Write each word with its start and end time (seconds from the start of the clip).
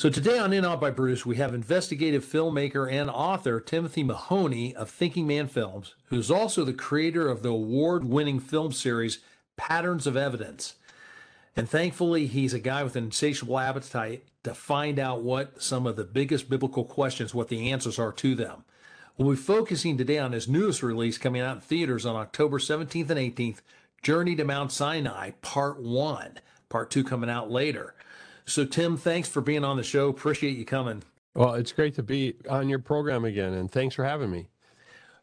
So 0.00 0.08
today 0.08 0.38
on 0.38 0.54
In 0.54 0.64
Awe 0.64 0.76
by 0.76 0.90
Bruce, 0.90 1.26
we 1.26 1.36
have 1.36 1.52
investigative 1.52 2.24
filmmaker 2.24 2.90
and 2.90 3.10
author 3.10 3.60
Timothy 3.60 4.02
Mahoney 4.02 4.74
of 4.74 4.88
Thinking 4.88 5.26
Man 5.26 5.46
Films, 5.46 5.94
who's 6.06 6.30
also 6.30 6.64
the 6.64 6.72
creator 6.72 7.28
of 7.28 7.42
the 7.42 7.50
award-winning 7.50 8.40
film 8.40 8.72
series 8.72 9.18
Patterns 9.58 10.06
of 10.06 10.16
Evidence. 10.16 10.76
And 11.54 11.68
thankfully, 11.68 12.26
he's 12.26 12.54
a 12.54 12.58
guy 12.58 12.82
with 12.82 12.96
an 12.96 13.04
insatiable 13.04 13.58
appetite 13.58 14.24
to 14.42 14.54
find 14.54 14.98
out 14.98 15.20
what 15.20 15.62
some 15.62 15.86
of 15.86 15.96
the 15.96 16.04
biggest 16.04 16.48
biblical 16.48 16.84
questions, 16.84 17.34
what 17.34 17.48
the 17.48 17.70
answers 17.70 17.98
are 17.98 18.12
to 18.12 18.34
them. 18.34 18.64
We'll 19.18 19.32
be 19.32 19.36
focusing 19.36 19.98
today 19.98 20.18
on 20.18 20.32
his 20.32 20.48
newest 20.48 20.82
release 20.82 21.18
coming 21.18 21.42
out 21.42 21.56
in 21.56 21.60
theaters 21.60 22.06
on 22.06 22.16
October 22.16 22.58
17th 22.58 23.10
and 23.10 23.20
18th, 23.20 23.58
Journey 24.00 24.34
to 24.36 24.44
Mount 24.44 24.72
Sinai, 24.72 25.32
Part 25.42 25.78
1. 25.78 26.38
Part 26.70 26.90
2 26.90 27.04
coming 27.04 27.28
out 27.28 27.50
later. 27.50 27.94
So, 28.50 28.64
Tim, 28.64 28.96
thanks 28.96 29.28
for 29.28 29.40
being 29.40 29.64
on 29.64 29.76
the 29.76 29.84
show. 29.84 30.08
Appreciate 30.08 30.56
you 30.56 30.64
coming. 30.64 31.04
Well, 31.34 31.54
it's 31.54 31.70
great 31.70 31.94
to 31.94 32.02
be 32.02 32.34
on 32.48 32.68
your 32.68 32.80
program 32.80 33.24
again, 33.24 33.54
and 33.54 33.70
thanks 33.70 33.94
for 33.94 34.04
having 34.04 34.30
me. 34.30 34.48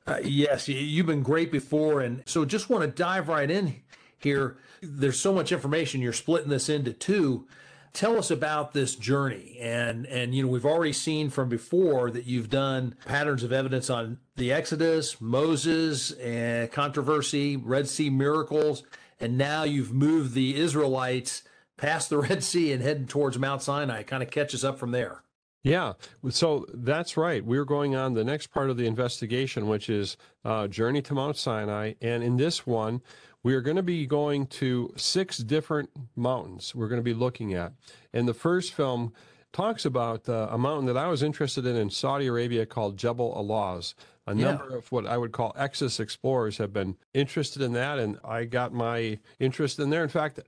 Uh, 0.08 0.19
yes, 0.23 0.69
you've 0.69 1.08
been 1.08 1.23
great 1.23 1.52
before. 1.52 2.00
And 2.00 2.23
so, 2.25 2.45
just 2.45 2.69
want 2.69 2.84
to 2.84 2.88
dive 2.88 3.28
right 3.28 3.52
in 3.52 3.81
here. 4.17 4.56
There's 4.81 5.19
so 5.19 5.34
much 5.34 5.52
information. 5.52 6.02
You're 6.02 6.14
splitting 6.14 6.50
this 6.50 6.69
into 6.69 6.94
two. 6.94 7.47
Tell 7.92 8.17
us 8.17 8.31
about 8.31 8.72
this 8.72 8.95
journey. 8.95 9.58
And, 9.59 10.06
and, 10.06 10.34
you 10.34 10.44
know, 10.44 10.50
we've 10.50 10.66
already 10.66 10.94
seen 10.94 11.30
from 11.30 11.50
before 11.50 12.09
that 12.12 12.25
you've 12.25 12.50
done 12.50 12.95
patterns 13.06 13.44
of 13.44 13.52
evidence 13.52 13.89
on 13.89 14.19
the 14.38 14.53
Exodus, 14.53 15.19
Moses, 15.19 16.12
and 16.12 16.72
controversy, 16.72 17.58
Red 17.58 17.89
Sea 17.89 18.09
miracles. 18.09 18.84
And 19.19 19.38
now 19.38 19.64
you've 19.64 19.91
moved 19.91 20.34
the 20.34 20.56
Israelites 20.56 21.41
past 21.78 22.09
the 22.09 22.17
Red 22.30 22.44
Sea 22.44 22.73
and 22.73 22.81
heading 22.81 23.08
towards 23.08 23.39
Mount 23.39 23.61
Sinai. 23.61 24.03
Kind 24.03 24.23
of 24.23 24.31
catches 24.31 24.66
up 24.66 24.78
from 24.78 24.92
there. 24.92 25.23
Yeah, 25.64 25.94
so 26.30 26.66
that's 26.73 27.17
right. 27.17 27.44
We're 27.44 27.66
going 27.66 27.95
on 27.95 28.14
the 28.14 28.23
next 28.23 28.47
part 28.47 28.69
of 28.69 28.78
the 28.78 28.86
investigation, 28.86 29.67
which 29.67 29.89
is 29.89 30.16
uh, 30.45 30.67
Journey 30.67 31.02
to 31.02 31.14
Mount 31.14 31.36
Sinai. 31.36 31.94
And 32.02 32.23
in 32.23 32.38
this 32.38 32.66
one, 32.66 33.02
we 33.44 33.53
are 33.53 33.61
going 33.61 33.75
to 33.75 33.84
be 33.84 34.06
going 34.06 34.47
to 34.47 34.94
six 34.95 35.38
different 35.38 35.89
mountains 36.16 36.73
we're 36.73 36.88
going 36.88 37.00
to 37.00 37.03
be 37.03 37.14
looking 37.14 37.53
at. 37.53 37.73
And 38.14 38.28
the 38.28 38.34
first 38.34 38.73
film 38.73 39.14
talks 39.52 39.86
about 39.86 40.30
uh, 40.30 40.47
a 40.52 40.58
mountain 40.58 40.86
that 40.86 40.97
I 40.97 41.08
was 41.08 41.23
interested 41.23 41.66
in 41.66 41.75
in 41.75 41.89
Saudi 41.89 42.28
Arabia 42.28 42.66
called 42.66 42.97
Jebel 42.97 43.34
al-Lawz. 43.36 43.94
A 44.28 44.36
yeah. 44.36 44.52
number 44.52 44.75
of 44.75 44.92
what 44.92 45.08
I 45.08 45.17
would 45.17 45.31
call 45.31 45.53
Exodus 45.56 46.02
explorers 46.02 46.58
have 46.58 46.73
been 46.73 46.97
interested 47.14 47.61
in 47.61 47.72
that, 47.73 47.97
and 47.97 48.20
I 48.25 48.44
got 48.44 48.73
my 48.73 49.19
interest 49.39 49.80
in 49.80 49.89
there. 49.89 50.03
In 50.03 50.09
fact, 50.09 50.42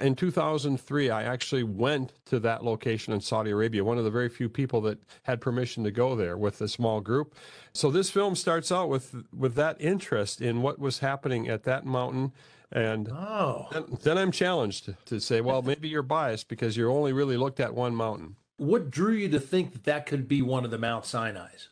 in 0.00 0.14
2003, 0.14 1.08
I 1.08 1.22
actually 1.22 1.62
went 1.62 2.12
to 2.26 2.38
that 2.40 2.62
location 2.62 3.14
in 3.14 3.22
Saudi 3.22 3.50
Arabia, 3.50 3.84
one 3.84 3.96
of 3.96 4.04
the 4.04 4.10
very 4.10 4.28
few 4.28 4.50
people 4.50 4.82
that 4.82 4.98
had 5.22 5.40
permission 5.40 5.82
to 5.84 5.90
go 5.90 6.14
there 6.14 6.36
with 6.36 6.60
a 6.60 6.68
small 6.68 7.00
group. 7.00 7.34
So 7.72 7.90
this 7.90 8.10
film 8.10 8.36
starts 8.36 8.70
out 8.70 8.90
with 8.90 9.24
with 9.34 9.54
that 9.54 9.80
interest 9.80 10.42
in 10.42 10.60
what 10.60 10.78
was 10.78 10.98
happening 10.98 11.48
at 11.48 11.64
that 11.64 11.86
mountain. 11.86 12.32
And 12.70 13.08
oh. 13.10 13.68
then, 13.72 13.98
then 14.02 14.18
I'm 14.18 14.32
challenged 14.32 14.94
to 15.06 15.20
say, 15.20 15.40
well, 15.42 15.60
maybe 15.60 15.88
you're 15.88 16.02
biased 16.02 16.48
because 16.48 16.76
you 16.76 16.90
only 16.90 17.12
really 17.12 17.36
looked 17.36 17.60
at 17.60 17.74
one 17.74 17.94
mountain. 17.94 18.36
What 18.56 18.90
drew 18.90 19.12
you 19.12 19.28
to 19.30 19.40
think 19.40 19.72
that 19.72 19.84
that 19.84 20.06
could 20.06 20.26
be 20.26 20.40
one 20.40 20.64
of 20.64 20.70
the 20.70 20.78
Mount 20.78 21.04
Sinai's? 21.04 21.68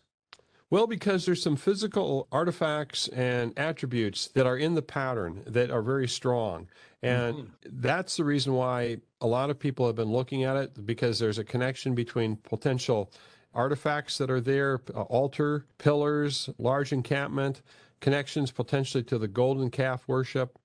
Well, 0.71 0.87
because 0.87 1.27
there's 1.27 1.43
some 1.43 1.57
physical 1.57 2.29
artifacts 2.31 3.09
and 3.09 3.53
attributes 3.59 4.29
that 4.29 4.47
are 4.47 4.57
in 4.57 4.77
the 4.77 4.83
pattern 4.83 5.43
that 5.47 5.71
are 5.71 5.83
very 5.83 6.07
strong. 6.07 6.69
And 7.03 7.35
mm-hmm. 7.35 7.69
that's 7.81 8.17
the 8.17 8.25
reason 8.25 8.55
why 8.55 8.99
a 9.21 9.27
lot 9.27 9.51
of 9.51 9.59
people 9.59 9.87
have 9.87 9.97
been 9.97 10.13
looking 10.13 10.45
at 10.45 10.57
it 10.57 10.87
because 10.87 11.19
there's 11.19 11.39
a 11.39 11.45
connection 11.45 11.95
between 11.95 12.37
potential 12.37 13.11
artifacts 13.53 14.19
that 14.19 14.31
are 14.31 14.41
there, 14.41 14.81
uh, 14.95 15.03
altar, 15.03 15.67
pillars, 15.79 16.49
large 16.59 16.93
encampment, 16.93 17.63
connections 18.01 18.53
potentially 18.53 19.03
to 19.05 19.19
the 19.19 19.29
golden 19.29 19.71
calf 19.71 20.05
worship. 20.07 20.57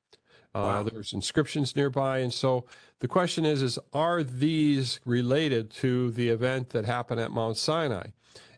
Uh, 0.54 0.60
wow. 0.60 0.84
There's 0.84 1.12
inscriptions 1.14 1.76
nearby, 1.76 2.20
and 2.20 2.34
so 2.34 2.64
the 3.00 3.10
question 3.10 3.44
is: 3.44 3.62
is 3.62 3.78
are 3.92 4.24
these 4.24 5.02
related 5.04 5.70
to 5.72 6.12
the 6.12 6.30
event 6.30 6.70
that 6.70 6.86
happened 6.86 7.20
at 7.20 7.32
Mount 7.32 7.58
Sinai? 7.58 8.08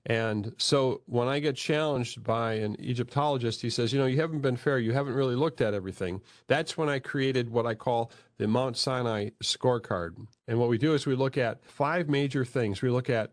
And 0.10 0.54
so 0.58 1.02
when 1.06 1.28
I 1.28 1.40
get 1.40 1.58
challenged 1.58 2.24
by 2.24 2.54
an 2.54 2.78
Egyptologist, 2.80 3.62
he 3.62 3.70
says, 3.70 3.92
you 3.92 4.00
know, 4.00 4.06
you 4.06 4.22
haven't 4.22 4.40
been 4.40 4.56
fair. 4.56 4.80
You 4.80 4.94
haven't 4.94 5.14
really 5.14 5.36
looked 5.36 5.60
at 5.60 5.74
everything. 5.74 6.22
That's 6.48 6.78
when 6.78 6.88
I 6.88 7.00
created 7.00 7.50
what 7.50 7.66
I 7.66 7.76
call 7.76 8.10
the 8.38 8.48
Mount 8.48 8.78
Sinai 8.78 9.32
scorecard. 9.44 10.16
And 10.48 10.60
what 10.60 10.70
we 10.70 10.78
do 10.78 10.94
is 10.94 11.06
we 11.06 11.16
look 11.16 11.38
at 11.38 11.66
five 11.66 12.08
major 12.08 12.46
things. 12.46 12.82
We 12.82 12.90
look 12.90 13.10
at 13.10 13.32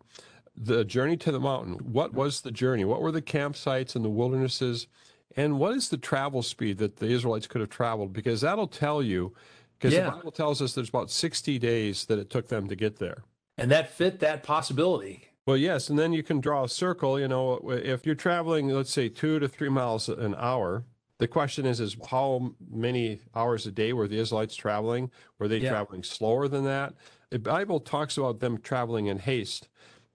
the 0.57 0.85
journey 0.85 1.17
to 1.19 1.31
the 1.31 1.39
mountain. 1.39 1.75
What 1.75 2.13
was 2.13 2.41
the 2.41 2.51
journey? 2.51 2.85
What 2.85 3.03
were 3.03 3.13
the 3.13 3.23
campsites 3.23 3.95
and 3.95 4.05
the 4.05 4.11
wildernesses? 4.11 4.89
And 5.37 5.61
what 5.61 5.77
is 5.77 5.91
the 5.91 5.97
travel 5.97 6.43
speed 6.43 6.79
that 6.79 6.97
the 6.97 7.07
Israelites 7.07 7.47
could 7.47 7.61
have 7.61 7.71
traveled? 7.71 8.13
Because 8.13 8.41
that'll 8.41 8.67
tell 8.67 9.01
you, 9.01 9.33
because 9.79 9.95
yeah. 9.95 10.07
the 10.07 10.11
Bible 10.11 10.33
tells 10.33 10.61
us 10.61 10.75
there's 10.75 10.89
about 10.89 11.13
60 11.13 11.57
days 11.61 12.07
that 12.07 12.19
it 12.19 12.31
took 12.31 12.49
them 12.49 12.67
to 12.67 12.75
get 12.75 12.99
there. 12.99 13.23
And 13.57 13.71
that 13.71 13.91
fit 13.91 14.19
that 14.21 14.43
possibility. 14.43 15.29
Well, 15.47 15.57
yes, 15.59 15.91
and 15.91 15.99
then 15.99 16.13
you 16.13 16.23
can 16.23 16.41
draw 16.41 16.65
a 16.65 16.69
circle. 16.69 17.21
You 17.21 17.29
know, 17.29 17.59
if 17.69 18.07
you're 18.07 18.15
traveling, 18.15 18.69
let's 18.69 18.93
say 18.93 19.09
two 19.09 19.39
to 19.39 19.49
three 19.49 19.69
miles 19.69 20.09
an 20.09 20.35
hour, 20.39 20.85
the 21.19 21.29
question 21.29 21.67
is, 21.67 21.81
is 21.81 21.97
how 22.11 22.55
many 22.71 23.21
hours 23.35 23.67
a 23.67 23.73
day 23.73 23.93
were 23.93 24.09
the 24.09 24.19
Israelites 24.19 24.57
traveling? 24.57 25.11
Were 25.39 25.49
they 25.49 25.59
yeah. 25.59 25.71
traveling 25.71 26.03
slower 26.03 26.49
than 26.49 26.65
that? 26.65 26.95
The 27.31 27.39
Bible 27.39 27.81
talks 27.81 28.17
about 28.17 28.41
them 28.41 28.59
traveling 28.59 29.07
in 29.07 29.19
haste. 29.19 29.69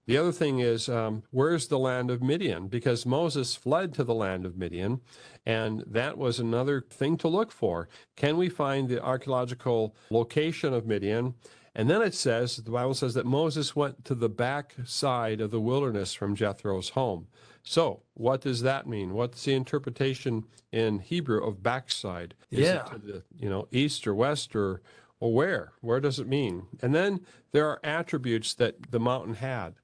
The 0.06 0.16
other 0.16 0.32
thing 0.32 0.58
is, 0.58 0.88
um, 0.88 1.22
where's 1.30 1.68
the 1.68 1.78
land 1.78 2.10
of 2.10 2.20
Midian? 2.20 2.66
Because 2.66 3.06
Moses 3.06 3.54
fled 3.54 3.94
to 3.94 4.02
the 4.02 4.14
land 4.14 4.44
of 4.44 4.56
Midian, 4.56 5.00
and 5.46 5.84
that 5.86 6.18
was 6.18 6.40
another 6.40 6.84
thing 6.90 7.16
to 7.18 7.28
look 7.28 7.52
for. 7.52 7.88
Can 8.16 8.36
we 8.36 8.48
find 8.48 8.88
the 8.88 9.00
archaeological 9.00 9.94
location 10.10 10.74
of 10.74 10.86
Midian? 10.86 11.34
And 11.74 11.88
then 11.88 12.02
it 12.02 12.14
says, 12.14 12.56
the 12.56 12.70
Bible 12.70 12.94
says 12.94 13.14
that 13.14 13.26
Moses 13.26 13.76
went 13.76 14.04
to 14.04 14.14
the 14.14 14.28
back 14.28 14.74
side 14.84 15.40
of 15.40 15.50
the 15.50 15.60
wilderness 15.60 16.12
from 16.12 16.34
Jethro's 16.34 16.90
home. 16.90 17.28
So, 17.62 18.02
what 18.14 18.40
does 18.40 18.62
that 18.62 18.86
mean? 18.86 19.14
What's 19.14 19.44
the 19.44 19.54
interpretation 19.54 20.44
in 20.72 20.98
Hebrew 20.98 21.44
of 21.44 21.62
backside? 21.62 22.34
Is 22.50 22.60
yeah. 22.60 22.82
to 22.82 22.98
the, 22.98 23.22
you 23.38 23.48
know, 23.48 23.68
east 23.70 24.06
or 24.06 24.14
west 24.14 24.56
or 24.56 24.82
or 25.20 25.32
where? 25.32 25.72
Where 25.82 26.00
does 26.00 26.18
it 26.18 26.26
mean? 26.26 26.66
And 26.82 26.94
then 26.94 27.20
there 27.52 27.68
are 27.68 27.78
attributes 27.84 28.54
that 28.54 28.90
the 28.90 28.98
mountain 28.98 29.34
had. 29.34 29.74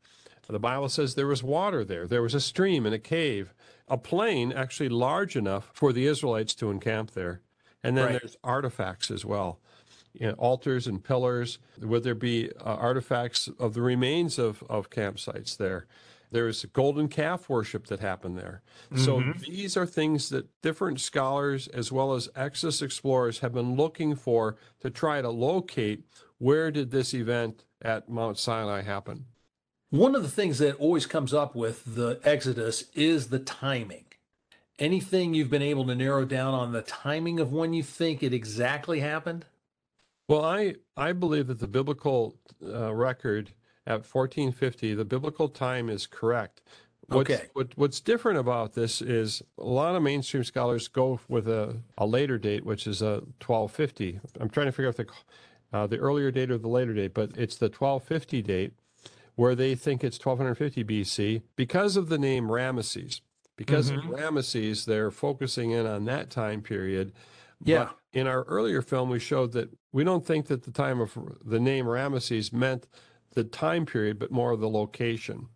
The 0.49 0.59
Bible 0.59 0.89
says 0.89 1.15
there 1.15 1.27
was 1.27 1.43
water 1.43 1.85
there. 1.85 2.07
There 2.07 2.23
was 2.23 2.35
a 2.35 2.41
stream 2.41 2.87
and 2.87 2.95
a 2.95 3.01
cave, 3.01 3.53
a 3.89 3.99
plain 3.99 4.53
actually 4.53 4.89
large 4.89 5.37
enough 5.37 5.71
for 5.75 5.93
the 5.93 6.07
Israelites 6.07 6.55
to 6.57 6.71
encamp 6.71 7.13
there. 7.13 7.43
And 7.83 7.97
then 7.97 8.07
right. 8.07 8.21
there's 8.21 8.37
artifacts 8.43 9.11
as 9.11 9.25
well 9.25 9.61
you 10.19 10.29
know, 10.29 10.35
altars 10.35 10.87
and 10.87 11.03
pillars? 11.03 11.59
Would 11.81 12.03
there 12.03 12.15
be 12.15 12.51
uh, 12.61 12.65
artifacts 12.65 13.49
of 13.59 13.75
the 13.75 13.83
remains 13.83 14.39
of, 14.39 14.63
of 14.69 14.91
campsites 14.91 15.57
there? 15.57 15.87
There's 16.31 16.65
golden 16.67 17.09
calf 17.09 17.49
worship 17.49 17.87
that 17.87 18.01
happened 18.01 18.37
there. 18.37 18.63
Mm-hmm. 18.93 19.05
So 19.05 19.23
these 19.39 19.77
are 19.77 19.87
things 19.87 20.29
that 20.31 20.49
different 20.61 21.01
scholars 21.01 21.69
as 21.69 21.93
well 21.93 22.15
as 22.15 22.29
Exodus 22.35 22.83
explorers 22.83 23.39
have 23.41 23.55
been 23.55 23.77
looking 23.77 24.17
for 24.17 24.57
to 24.81 24.91
try 24.91 25.23
to 25.23 25.31
locate 25.31 26.05
where 26.39 26.71
did 26.71 26.91
this 26.91 27.15
event 27.15 27.65
at 27.81 28.09
Mount 28.09 28.39
Sinai 28.39 28.83
happen. 28.83 29.27
One 29.91 30.17
of 30.17 30.23
the 30.23 30.29
things 30.29 30.59
that 30.59 30.77
always 30.77 31.07
comes 31.07 31.33
up 31.33 31.55
with 31.55 31.95
the 31.95 32.21
Exodus 32.25 32.85
is 32.95 33.29
the 33.29 33.39
timing. 33.39 34.05
Anything 34.79 35.33
you've 35.33 35.49
been 35.49 35.63
able 35.63 35.87
to 35.87 35.95
narrow 35.95 36.25
down 36.25 36.53
on 36.53 36.73
the 36.73 36.83
timing 36.83 37.41
of 37.41 37.53
when 37.53 37.73
you 37.73 37.83
think 37.83 38.23
it 38.23 38.35
exactly 38.35 39.01
happened? 39.01 39.47
Well, 40.29 40.45
I, 40.45 40.75
I 40.97 41.13
believe 41.13 41.47
that 41.47 41.61
the 41.61 41.69
biblical 41.69 42.37
uh, 42.63 42.93
record 42.93 43.53
at 43.87 44.01
1450, 44.01 44.95
the 44.95 45.05
biblical 45.05 45.49
time 45.49 45.89
is 45.89 46.07
correct. 46.07 46.63
What's, 47.09 47.31
okay. 47.31 47.47
What, 47.53 47.69
what's 47.77 48.01
different 48.01 48.39
about 48.39 48.75
this 48.75 49.01
is 49.01 49.43
a 49.59 49.65
lot 49.65 49.95
of 49.95 50.03
mainstream 50.03 50.43
scholars 50.43 50.89
go 50.89 51.21
with 51.29 51.47
a, 51.47 51.77
a 51.97 52.07
later 52.07 52.39
date, 52.39 52.67
which 52.67 52.87
is 52.89 53.01
a 53.01 53.23
1250. 53.45 54.19
I'm 54.41 54.51
trying 54.51 54.67
to 54.67 54.73
figure 54.73 54.89
out 54.89 54.97
the, 54.97 55.07
uh, 55.73 55.87
the 55.87 55.99
earlier 55.99 56.33
date 56.33 56.51
or 56.51 56.59
the 56.59 56.69
later 56.69 56.95
date, 56.95 57.15
but 57.15 57.31
it's 57.37 57.57
the 57.57 57.67
1250 57.67 58.43
date, 58.43 58.73
where 59.37 59.55
they 59.55 59.77
think 59.77 60.03
it's 60.03 60.19
1250 60.19 60.83
BC 60.83 61.43
because 61.55 61.97
of 61.97 62.09
the 62.09 62.19
name 62.19 62.49
Ramesses. 62.49 63.21
Because 63.55 63.89
of 63.89 64.01
Ramesses, 64.01 64.85
they're 64.85 65.11
focusing 65.11 65.71
in 65.71 65.87
on 65.87 66.05
that 66.07 66.29
time 66.29 66.61
period. 66.61 67.13
Yeah. 67.65 67.85
But 67.85 67.97
in 68.13 68.27
our 68.27 68.43
earlier 68.45 68.83
film, 68.83 69.11
we 69.11 69.19
showed 69.19 69.53
that 69.53 69.71
we 69.93 70.05
don't 70.05 70.27
think 70.27 70.47
that 70.47 70.65
the 70.65 70.71
time 70.71 71.01
of 71.01 71.17
the 71.45 71.61
name 71.61 71.87
Ramesses 71.87 72.53
meant 72.53 72.87
the 73.35 73.45
time 73.45 73.87
period, 73.87 74.19
but 74.19 74.31
more 74.31 74.53
of 74.53 74.61
the 74.61 74.69
location. 74.69 75.49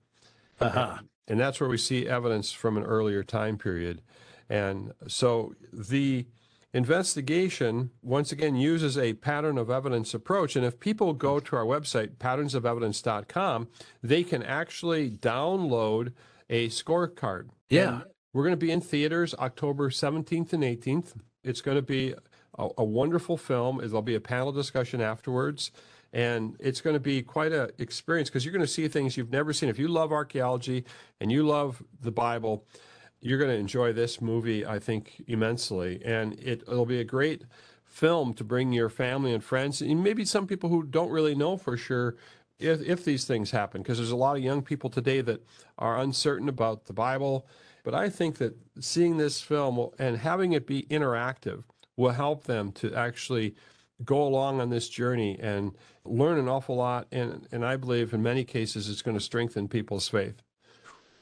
Uh-huh. 0.61 0.99
And 1.29 1.39
that's 1.39 1.61
where 1.61 1.69
we 1.69 1.79
see 1.79 2.07
evidence 2.07 2.53
from 2.53 2.77
an 2.77 2.83
earlier 2.83 3.23
time 3.23 3.57
period. 3.57 4.03
And 4.49 4.93
so 5.07 5.55
the 5.73 6.27
investigation, 6.73 7.91
once 8.03 8.33
again, 8.33 8.57
uses 8.57 8.99
a 8.99 9.15
pattern 9.15 9.57
of 9.57 9.71
evidence 9.71 10.13
approach. 10.13 10.57
And 10.57 10.65
if 10.65 10.81
people 10.81 11.13
go 11.13 11.41
to 11.41 11.57
our 11.57 11.65
website, 11.65 12.17
patternsofevidence.com, 12.17 13.69
they 14.03 14.25
can 14.25 14.43
actually 14.43 15.11
download 15.11 16.13
a 16.49 16.69
scorecard. 16.69 17.51
Yeah. 17.69 17.89
And 17.89 18.05
we're 18.33 18.45
going 18.45 18.53
to 18.53 18.57
be 18.57 18.73
in 18.73 18.81
theaters 18.81 19.35
October 19.39 19.91
17th 19.91 20.53
and 20.53 20.63
18th. 20.63 21.15
It's 21.45 21.61
going 21.61 21.77
to 21.77 21.83
be 21.83 22.15
a, 22.59 22.69
a 22.79 22.85
wonderful 22.85 23.37
film. 23.37 23.79
There'll 23.79 24.03
be 24.03 24.15
a 24.15 24.21
panel 24.21 24.53
discussion 24.53 25.01
afterwards. 25.01 25.71
And 26.13 26.57
it's 26.59 26.81
going 26.81 26.95
to 26.95 27.01
be 27.01 27.23
quite 27.23 27.53
an 27.53 27.71
experience 27.79 28.29
because 28.29 28.45
you're 28.45 28.53
going 28.53 28.65
to 28.65 28.73
see 28.73 28.89
things 28.89 29.17
you've 29.17 29.31
never 29.31 29.53
seen. 29.53 29.69
If 29.69 29.79
you 29.79 29.89
love 29.89 30.11
archaeology 30.11 30.85
and 31.21 31.31
you 31.31 31.47
love 31.47 31.83
the 32.01 32.11
Bible, 32.11 32.65
you're 33.21 33.39
going 33.39 33.51
to 33.51 33.57
enjoy 33.57 33.93
this 33.93 34.21
movie, 34.21 34.67
I 34.67 34.79
think, 34.79 35.23
immensely. 35.29 36.01
And 36.05 36.35
it, 36.35 36.63
it'll 36.63 36.87
be 36.87 37.01
a 37.01 37.05
great 37.05 37.45
film 37.85 38.33
to 38.35 38.45
bring 38.45 38.73
your 38.73 38.89
family 38.89 39.35
and 39.35 39.43
friends, 39.43 39.83
and 39.83 40.03
maybe 40.03 40.25
some 40.25 40.47
people 40.47 40.71
who 40.71 40.85
don't 40.85 41.11
really 41.11 41.35
know 41.35 41.57
for 41.57 41.77
sure 41.77 42.17
if, 42.59 42.81
if 42.83 43.05
these 43.05 43.25
things 43.25 43.51
happen, 43.51 43.83
because 43.83 43.99
there's 43.99 44.13
a 44.13 44.17
lot 44.17 44.37
of 44.37 44.43
young 44.43 44.63
people 44.63 44.89
today 44.89 45.21
that 45.21 45.45
are 45.77 45.99
uncertain 45.99 46.49
about 46.49 46.87
the 46.87 46.93
Bible. 46.93 47.47
But 47.83 47.95
I 47.95 48.09
think 48.09 48.39
that 48.39 48.57
seeing 48.81 49.17
this 49.17 49.41
film 49.41 49.77
will, 49.77 49.95
and 49.99 50.19
having 50.19 50.53
it 50.53 50.67
be 50.67 50.83
interactive 50.85 51.65
will 51.97 52.13
help 52.13 52.45
them 52.45 52.73
to 52.73 52.95
actually 52.95 53.55
go 54.05 54.23
along 54.23 54.61
on 54.61 54.71
this 54.71 54.89
journey 54.89 55.39
and 55.41 55.73
learn 56.05 56.39
an 56.39 56.49
awful 56.49 56.77
lot. 56.77 57.07
And, 57.13 57.47
and 57.53 57.65
I 57.65 57.77
believe 57.77 58.13
in 58.15 58.23
many 58.23 58.45
cases 58.45 58.89
it's 58.89 59.03
going 59.03 59.17
to 59.17 59.23
strengthen 59.23 59.69
people's 59.69 60.09
faith. 60.09 60.43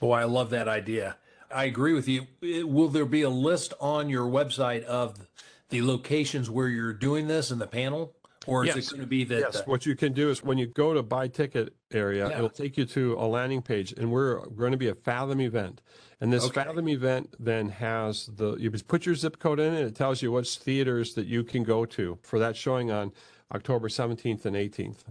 Boy, 0.01 0.15
I 0.15 0.25
love 0.25 0.51
that 0.51 0.69
idea. 0.69 1.17
I 1.53 1.65
agree 1.65 1.93
with 1.93 2.07
you. 2.07 2.27
Will 2.43 2.89
there 2.89 3.07
be 3.07 3.23
a 3.23 3.31
list 3.31 3.73
on 3.81 4.09
your 4.09 4.29
website 4.29 4.85
of 4.85 5.29
the 5.71 5.83
locations 5.83 6.49
where 6.49 6.69
you're 6.69 6.93
doing 6.93 7.27
this 7.27 7.51
in 7.51 7.59
the 7.59 7.67
panel? 7.67 8.15
Or 8.47 8.65
is 8.65 8.75
Yes. 8.77 8.87
it 8.87 8.91
going 8.91 9.01
to 9.03 9.07
be 9.07 9.25
that? 9.25 9.41
Yes, 9.41 9.57
uh, 9.57 9.63
what 9.67 9.85
you 9.85 9.95
can 9.97 10.13
do 10.13 10.31
is 10.31 10.43
when 10.43 10.57
you 10.57 10.67
go 10.67 10.95
to 10.95 11.03
buy 11.03 11.29
ticket 11.29 11.75
area, 11.93 12.29
Yeah. 12.29 12.37
it'll 12.37 12.49
take 12.49 12.79
you 12.79 12.87
to 12.87 13.15
a 13.19 13.27
landing 13.27 13.61
page, 13.61 13.93
and 13.93 14.11
we're 14.11 14.47
going 14.47 14.73
to 14.73 14.79
be 14.79 14.89
a 14.89 14.95
Fathom 14.95 15.41
event. 15.41 15.83
And 16.21 16.33
this 16.33 16.45
Okay. 16.45 16.65
Fathom 16.65 16.89
event 16.89 17.35
then 17.39 17.69
has 17.69 18.27
the 18.27 18.57
you 18.57 18.71
just 18.71 18.89
put 18.89 19.07
your 19.07 19.15
zip 19.15 19.39
code 19.39 19.61
in, 19.61 19.73
and 19.73 19.87
it 19.87 19.95
tells 19.95 20.21
you 20.21 20.33
which 20.33 20.57
theaters 20.57 21.15
that 21.15 21.27
you 21.27 21.45
can 21.45 21.63
go 21.63 21.85
to 21.87 22.19
for 22.23 22.39
that 22.39 22.57
showing 22.57 22.91
on 22.91 23.13
October 23.55 23.89
17th 23.89 24.45
and 24.45 24.57
18th. 24.57 25.05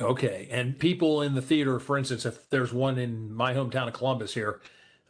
Okay. 0.00 0.48
And 0.50 0.78
people 0.78 1.22
in 1.22 1.34
the 1.34 1.42
theater, 1.42 1.78
for 1.78 1.96
instance, 1.96 2.26
if 2.26 2.48
there's 2.50 2.72
one 2.72 2.98
in 2.98 3.32
my 3.32 3.54
hometown 3.54 3.86
of 3.86 3.94
Columbus 3.94 4.34
here, 4.34 4.60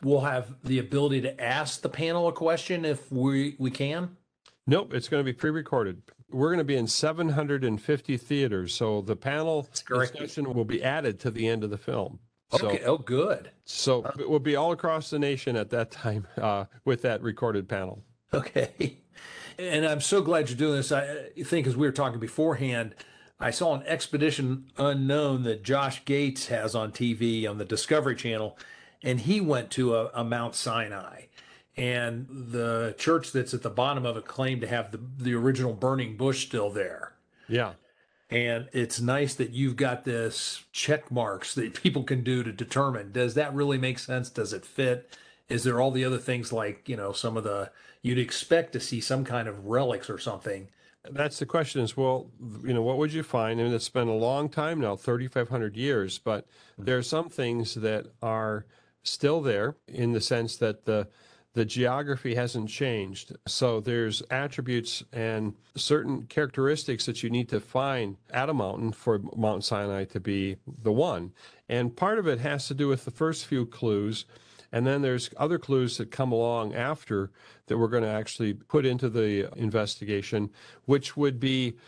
we'll 0.03 0.21
have 0.21 0.55
the 0.63 0.79
ability 0.79 1.21
to 1.23 1.41
ask 1.41 1.81
the 1.81 1.89
panel 1.89 2.29
a 2.29 2.33
question 2.33 2.85
if 2.85 3.11
we, 3.11 3.57
we 3.59 3.71
can. 3.71 4.17
Nope, 4.67 4.95
it's 4.95 5.09
going 5.09 5.21
to 5.21 5.25
be 5.25 5.33
pre-recorded. 5.33 6.03
We're 6.31 6.49
going 6.49 6.59
to 6.59 6.65
be 6.65 6.77
in 6.77 6.89
750 6.89 8.17
theaters, 8.17 8.75
so 8.75 9.01
the 9.01 9.15
panel 9.15 9.69
discussion 9.73 10.53
will 10.53 10.65
be 10.65 10.83
added 10.83 11.21
to 11.21 11.31
the 11.31 11.47
end 11.47 11.63
of 11.63 11.71
the 11.71 11.79
film. 11.79 12.19
So, 12.53 12.69
Okay. 12.69 12.85
Oh, 12.85 12.99
good. 12.99 13.51
so 13.65 14.05
it 14.19 14.29
will 14.29 14.39
be 14.39 14.55
all 14.57 14.73
across 14.73 15.11
the 15.11 15.19
nation 15.19 15.57
at 15.57 15.71
that 15.71 15.91
time 15.91 16.27
uh, 16.41 16.67
with 16.85 17.03
that 17.03 17.23
recorded 17.23 17.69
panel. 17.69 18.03
Okay. 18.33 18.99
And 19.59 19.87
I'm 19.87 20.01
so 20.01 20.21
glad 20.21 20.49
you're 20.49 20.59
doing 20.59 20.77
this. 20.77 20.93
I 20.93 21.29
think 21.45 21.67
as 21.67 21.77
we 21.77 21.87
were 21.87 21.93
talking 21.93 22.21
beforehand, 22.21 22.95
I 23.41 23.51
saw 23.51 23.75
an 23.75 23.83
expedition 23.87 24.71
unknown 24.77 25.43
that 25.45 25.63
Josh 25.63 26.05
Gates 26.05 26.47
has 26.47 26.75
on 26.75 26.93
TV 26.93 27.49
on 27.49 27.59
the 27.59 27.65
Discovery 27.65 28.17
Channel, 28.17 28.57
and 29.03 29.21
he 29.21 29.41
went 29.41 29.71
to 29.73 29.95
a, 29.97 30.11
a 30.15 30.25
Mount 30.25 30.55
Sinai. 30.55 31.23
And 31.77 32.27
the 32.31 32.95
church 32.99 33.33
that's 33.33 33.53
at 33.55 33.63
the 33.63 33.71
bottom 33.71 34.07
of 34.07 34.17
it 34.17 34.27
claimed 34.27 34.61
to 34.63 34.67
have 34.67 34.93
the, 34.93 35.01
the 35.19 35.35
original 35.35 35.73
burning 35.75 36.17
bush 36.17 36.47
still 36.47 36.71
there. 36.71 37.15
Yeah. 37.49 37.73
And 38.29 38.69
it's 38.73 39.01
nice 39.01 39.35
that 39.35 39.51
you've 39.51 39.77
got 39.77 40.05
this 40.05 40.65
check 40.73 41.11
marks 41.13 41.55
that 41.55 41.81
people 41.81 42.03
can 42.03 42.25
do 42.25 42.43
to 42.43 42.53
determine 42.53 43.13
does 43.13 43.35
that 43.35 43.55
really 43.55 43.79
make 43.79 43.99
sense? 43.99 44.31
Does 44.31 44.53
it 44.53 44.67
fit? 44.67 45.17
Is 45.49 45.63
there 45.63 45.81
all 45.81 45.93
the 45.93 46.05
other 46.05 46.19
things 46.19 46.53
like, 46.53 46.89
you 46.89 46.97
know, 46.97 47.13
some 47.13 47.37
of 47.37 47.45
the, 47.45 47.71
you'd 48.03 48.19
expect 48.19 48.73
to 48.73 48.81
see 48.81 49.01
some 49.01 49.25
kind 49.25 49.47
of 49.47 49.67
relics 49.67 50.11
or 50.11 50.19
something? 50.19 50.69
That's 51.09 51.39
the 51.39 51.47
question 51.47 51.83
is, 51.83 51.97
well, 51.97 52.27
you 52.65 52.75
know, 52.75 52.83
what 52.83 52.99
would 52.99 53.13
you 53.13 53.23
find? 53.23 53.61
I 53.61 53.63
mean, 53.63 53.73
it's 53.73 53.89
been 53.89 54.09
a 54.09 54.15
long 54.15 54.49
time 54.49 54.81
now, 54.81 54.97
3,500 54.97 55.77
years, 55.77 56.19
but 56.19 56.47
there 56.77 56.99
are 56.99 57.03
some 57.03 57.29
things 57.29 57.75
that 57.75 58.07
are 58.21 58.67
still 59.05 59.41
there 59.41 59.77
in 59.87 60.13
the 60.13 60.21
sense 60.21 60.57
that 60.57 60.85
the 60.85 61.07
the 61.57 61.65
geography 61.65 62.35
hasn't 62.35 62.69
changed. 62.69 63.35
So 63.49 63.81
there's 63.81 64.23
attributes 64.31 65.03
and 65.11 65.55
certain 65.75 66.27
characteristics 66.27 67.07
that 67.07 67.23
you 67.23 67.31
need 67.31 67.49
to 67.49 67.61
find 67.61 68.19
at 68.31 68.51
a 68.51 68.55
mountain 68.55 68.93
for 68.93 69.21
Mount 69.35 69.65
Sinai 69.65 70.05
to 70.05 70.21
be 70.21 70.59
the 70.83 70.93
one. 70.93 71.33
And 71.67 71.97
part 71.97 72.19
of 72.19 72.27
it 72.27 72.41
has 72.41 72.69
to 72.69 72.75
do 72.75 72.89
with 72.89 73.07
the 73.07 73.11
first 73.11 73.47
few 73.47 73.65
clues. 73.65 74.27
And 74.71 74.87
then 74.87 75.01
there's 75.01 75.31
other 75.39 75.59
clues 75.59 75.97
that 75.97 76.11
come 76.11 76.31
along 76.31 76.75
after 76.75 77.31
that 77.69 77.79
we're 77.79 77.89
going 77.89 78.03
to 78.03 78.11
actually 78.11 78.53
put 78.53 78.85
into 78.85 79.09
the 79.09 79.51
investigation, 79.59 80.51
which 80.85 81.17
would 81.17 81.41
be 81.41 81.79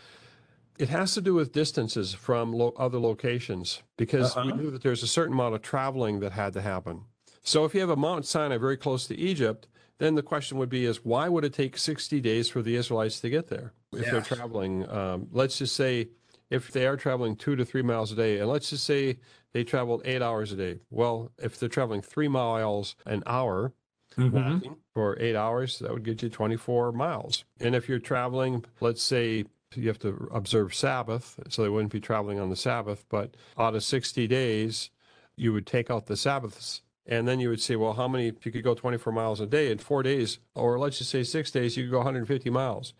it 0.79 0.89
has 0.89 1.13
to 1.13 1.21
do 1.21 1.35
with 1.35 1.51
distances 1.51 2.11
from 2.11 2.53
lo- 2.53 2.73
other 2.75 2.97
locations 2.97 3.83
because 3.97 4.35
we 4.35 4.41
uh-huh. 4.41 4.55
knew 4.55 4.71
that 4.71 4.81
there's 4.81 5.03
a 5.03 5.07
certain 5.07 5.33
amount 5.33 5.53
of 5.53 5.61
traveling 5.61 6.21
that 6.21 6.31
had 6.31 6.53
to 6.53 6.61
happen. 6.61 7.03
So 7.43 7.65
if 7.65 7.73
you 7.73 7.81
have 7.81 7.89
a 7.89 7.95
Mount 7.95 8.25
Sinai 8.25 8.57
very 8.57 8.77
close 8.77 9.07
to 9.07 9.17
Egypt, 9.17 9.67
then 9.97 10.15
the 10.15 10.23
question 10.23 10.57
would 10.57 10.69
be 10.69 10.85
is 10.85 11.03
why 11.03 11.29
would 11.29 11.43
it 11.43 11.53
take 11.53 11.77
60 11.77 12.21
days 12.21 12.49
for 12.49 12.61
the 12.61 12.75
Israelites 12.75 13.19
to 13.21 13.29
get 13.29 13.47
there 13.47 13.73
if 13.93 14.05
they're 14.11 14.21
traveling? 14.21 14.89
Um, 14.89 15.27
let's 15.31 15.57
just 15.57 15.75
say 15.75 16.09
if 16.49 16.71
they 16.71 16.87
are 16.87 16.95
traveling 16.97 17.35
two 17.35 17.55
to 17.55 17.65
three 17.65 17.81
miles 17.81 18.11
a 18.11 18.15
day, 18.15 18.39
and 18.39 18.49
let's 18.49 18.69
just 18.69 18.85
say 18.85 19.19
they 19.53 19.63
traveled 19.63 20.01
eight 20.05 20.21
hours 20.21 20.51
a 20.51 20.55
day. 20.55 20.79
Well, 20.89 21.31
if 21.37 21.59
they're 21.59 21.69
traveling 21.69 22.01
three 22.01 22.27
miles 22.27 22.95
an 23.05 23.23
hour, 23.25 23.73
walking 24.17 24.75
for 24.93 25.17
eight 25.19 25.35
hours, 25.35 25.79
that 25.79 25.91
would 25.93 26.03
get 26.03 26.21
you 26.21 26.29
24 26.29 26.91
miles. 26.91 27.45
And 27.59 27.75
if 27.75 27.87
you're 27.87 27.99
traveling, 27.99 28.65
let's 28.79 29.01
say 29.03 29.45
you 29.75 29.87
have 29.87 29.99
to 29.99 30.27
observe 30.31 30.73
Sabbath, 30.73 31.39
so 31.49 31.61
they 31.61 31.69
wouldn't 31.69 31.91
be 31.91 31.99
traveling 31.99 32.39
on 32.39 32.49
the 32.49 32.55
Sabbath, 32.55 33.05
but 33.09 33.35
out 33.57 33.75
of 33.75 33.83
60 33.83 34.27
days, 34.27 34.89
you 35.35 35.53
would 35.53 35.67
take 35.67 35.89
out 35.91 36.07
the 36.07 36.17
Sabbaths. 36.17 36.81
And 37.09 37.27
then 37.27 37.39
you 37.39 37.49
would 37.49 37.59
say, 37.59 37.75
well, 37.75 37.93
how 37.93 38.07
many, 38.07 38.27
if 38.27 38.45
you 38.45 38.51
could 38.51 38.63
go 38.63 38.75
24 38.75 39.11
miles 39.11 39.39
a 39.41 39.47
day 39.47 39.71
in 39.71 39.79
four 39.79 40.03
days, 40.03 40.37
or 40.53 40.77
let's 40.77 40.99
just 40.99 41.09
say 41.09 41.23
six 41.23 41.49
days, 41.49 41.75
you 41.75 41.83
could 41.85 41.91
go 41.91 41.97
150 41.97 42.49
miles. 42.51 42.93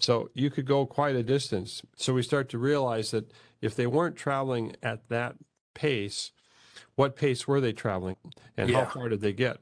So 0.00 0.28
you 0.34 0.50
could 0.50 0.66
go 0.66 0.84
quite 0.86 1.14
a 1.14 1.22
distance. 1.22 1.80
So 1.96 2.12
we 2.14 2.22
start 2.22 2.48
to 2.48 2.58
realize 2.58 3.12
that 3.12 3.30
if 3.62 3.76
they 3.76 3.86
weren't 3.86 4.16
traveling 4.16 4.74
at 4.82 5.08
that 5.08 5.36
pace, 5.72 6.32
what 6.96 7.14
pace 7.14 7.46
were 7.46 7.60
they 7.60 7.72
traveling 7.72 8.16
and 8.56 8.70
Yeah. 8.70 8.86
how 8.86 8.90
far 8.90 9.08
did 9.08 9.20
they 9.20 9.32
get? 9.32 9.58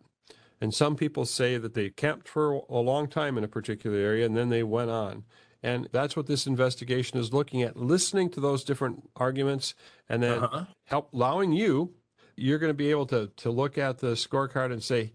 And 0.59 0.73
some 0.73 0.97
people 0.97 1.27
say 1.27 1.59
that 1.59 1.75
they 1.75 1.91
camped 1.91 2.29
for 2.29 2.63
a 2.71 2.79
long 2.79 3.09
time 3.09 3.37
in 3.37 3.45
a 3.45 3.49
particular 3.49 3.99
area 3.99 4.25
and 4.25 4.35
then 4.35 4.49
they 4.49 4.63
went 4.63 4.91
on. 4.91 5.25
And 5.63 5.89
that's 5.93 6.17
what 6.17 6.27
this 6.27 6.47
investigation 6.47 7.19
is 7.19 7.33
looking 7.33 7.63
at, 7.63 7.77
listening 7.77 8.31
to 8.31 8.41
those 8.41 8.65
different 8.65 9.11
arguments 9.17 9.75
and 10.09 10.23
then 10.23 10.45
Uh-huh. 10.45 10.65
help 10.87 11.13
allowing 11.13 11.53
you, 11.53 11.95
you're 12.37 12.59
going 12.59 12.71
to 12.71 12.75
be 12.75 12.91
able 12.91 13.07
to, 13.07 13.31
to 13.37 13.51
look 13.51 13.79
at 13.79 13.99
the 13.99 14.13
scorecard 14.13 14.73
and 14.73 14.83
say, 14.83 15.13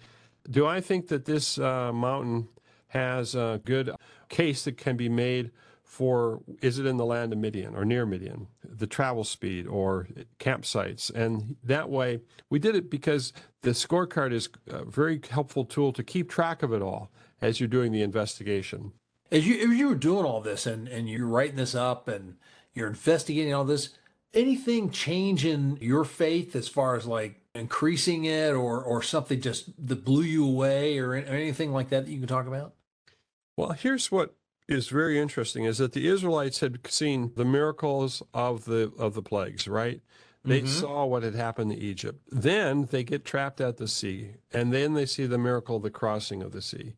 do 0.50 0.66
I 0.66 0.82
think 0.82 1.08
that 1.10 1.26
this 1.26 1.58
uh, 1.60 1.92
mountain 1.92 2.48
has 2.90 3.36
a 3.36 3.62
good 3.66 3.92
case 4.30 4.64
that 4.64 4.78
can 4.78 4.96
be 4.98 5.10
made 5.10 5.52
for 5.84 6.42
is 6.62 6.80
it 6.80 6.86
in 6.86 6.98
the 6.98 7.06
land 7.06 7.34
of 7.34 7.40
Midian 7.40 7.74
or 7.74 7.86
near 7.86 8.06
Midian, 8.06 8.48
the 8.64 8.86
travel 8.86 9.24
speed 9.24 9.66
or 9.66 10.08
campsites? 10.40 11.10
And 11.14 11.56
that 11.64 11.90
way, 11.90 12.20
we 12.50 12.60
did 12.60 12.76
it 12.76 12.90
because 12.90 13.34
the 13.62 13.72
scorecard 13.72 14.32
is 14.32 14.50
a 14.68 14.84
very 14.84 15.20
helpful 15.30 15.66
tool 15.66 15.92
to 15.94 16.04
keep 16.04 16.30
track 16.30 16.62
of 16.62 16.74
it 16.74 16.82
all 16.82 17.10
as 17.42 17.60
you're 17.60 17.68
doing 17.68 17.92
the 17.92 18.04
investigation. 18.04 18.92
As 19.32 19.48
you, 19.48 19.72
as 19.72 19.78
you 19.78 19.88
were 19.88 19.96
doing 19.96 20.26
all 20.26 20.42
this 20.42 20.66
and, 20.66 20.88
and 20.88 21.10
you're 21.10 21.26
writing 21.26 21.56
this 21.56 21.74
up 21.74 22.08
and 22.08 22.36
you're 22.74 22.88
investigating 22.88 23.54
all 23.54 23.66
this, 23.66 23.90
anything 24.34 24.90
change 24.90 25.46
in 25.46 25.78
your 25.82 26.04
faith 26.04 26.56
as 26.56 26.68
far 26.68 26.96
as 26.96 27.06
like 27.06 27.42
increasing 27.56 28.26
it 28.26 28.52
or, 28.52 28.82
or 28.82 29.02
something 29.02 29.42
just 29.42 29.70
that 29.88 30.06
blew 30.06 30.24
you 30.24 30.46
away 30.46 30.98
or, 31.00 31.12
or 31.12 31.16
anything 31.16 31.74
like 31.74 31.90
that 31.90 32.06
that 32.06 32.12
you 32.12 32.20
can 32.20 32.28
talk 32.28 32.48
about? 32.48 32.74
Well, 33.56 33.72
here's 33.72 34.12
what 34.12 34.36
is 34.68 34.90
very 34.90 35.20
interesting 35.20 35.64
is 35.64 35.78
that 35.78 35.94
the 35.94 36.08
Israelites 36.08 36.60
had 36.60 36.86
seen 36.88 37.32
the 37.36 37.46
miracles 37.46 38.22
of 38.34 38.66
the 38.66 38.92
of 38.98 39.14
the 39.14 39.22
plagues, 39.22 39.68
right? 39.68 40.02
They 40.44 40.60
mm-hmm. 40.60 40.68
saw 40.68 41.06
what 41.06 41.24
had 41.24 41.36
happened 41.36 41.72
to 41.72 41.78
Egypt. 41.78 42.22
Then 42.32 42.88
they 42.90 43.04
get 43.04 43.26
trapped 43.26 43.60
at 43.60 43.78
the 43.78 43.88
sea, 43.88 44.36
and 44.54 44.72
then 44.72 44.94
they 44.94 45.06
see 45.06 45.26
the 45.26 45.38
miracle 45.38 45.78
of 45.78 45.84
the 45.84 45.90
crossing 45.90 46.42
of 46.42 46.52
the 46.52 46.62
sea. 46.62 46.94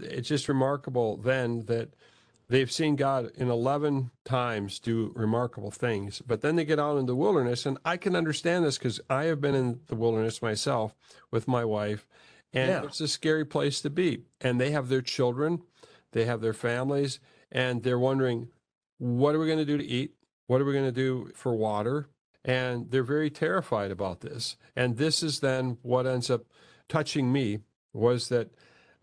It's 0.00 0.28
just 0.28 0.48
remarkable 0.48 1.16
then 1.16 1.64
that 1.66 1.94
they've 2.48 2.70
seen 2.70 2.96
God 2.96 3.30
in 3.36 3.48
11 3.48 4.10
times 4.24 4.78
do 4.78 5.12
remarkable 5.14 5.70
things, 5.70 6.22
but 6.26 6.40
then 6.40 6.56
they 6.56 6.64
get 6.64 6.78
out 6.78 6.98
in 6.98 7.06
the 7.06 7.16
wilderness, 7.16 7.66
and 7.66 7.78
I 7.84 7.96
can 7.96 8.14
understand 8.14 8.64
this 8.64 8.78
because 8.78 9.00
I 9.08 9.24
have 9.24 9.40
been 9.40 9.54
in 9.54 9.80
the 9.86 9.94
wilderness 9.94 10.42
myself 10.42 10.94
with 11.30 11.48
my 11.48 11.64
wife, 11.64 12.06
and 12.52 12.68
Yeah. 12.68 12.84
it's 12.84 13.00
a 13.00 13.08
scary 13.08 13.44
place 13.44 13.80
to 13.82 13.90
be. 13.90 14.24
And 14.40 14.60
they 14.60 14.70
have 14.70 14.88
their 14.88 15.02
children, 15.02 15.62
they 16.12 16.24
have 16.24 16.40
their 16.40 16.52
families, 16.52 17.18
and 17.50 17.82
they're 17.82 17.98
wondering, 17.98 18.48
what 18.98 19.34
are 19.34 19.38
we 19.38 19.46
going 19.46 19.58
to 19.58 19.64
do 19.64 19.78
to 19.78 19.84
eat? 19.84 20.14
What 20.46 20.60
are 20.60 20.64
we 20.64 20.72
going 20.72 20.84
to 20.84 20.92
do 20.92 21.30
for 21.34 21.54
water? 21.54 22.08
And 22.44 22.90
they're 22.90 23.02
very 23.02 23.30
terrified 23.30 23.90
about 23.90 24.20
this. 24.20 24.56
And 24.76 24.96
this 24.98 25.22
is 25.22 25.40
then 25.40 25.78
what 25.82 26.06
ends 26.06 26.30
up 26.30 26.44
touching 26.88 27.32
me 27.32 27.60
was 27.92 28.28
that 28.28 28.50